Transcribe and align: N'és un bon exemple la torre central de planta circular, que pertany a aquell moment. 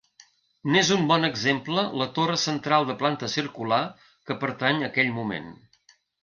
N'és 0.75 0.87
un 0.93 1.03
bon 1.11 1.27
exemple 1.27 1.83
la 2.01 2.07
torre 2.15 2.37
central 2.45 2.87
de 2.87 2.95
planta 3.03 3.29
circular, 3.35 3.83
que 4.31 4.39
pertany 4.45 4.83
a 4.85 4.89
aquell 4.89 5.13
moment. 5.21 5.55